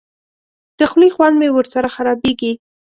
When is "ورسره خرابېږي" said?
1.51-2.51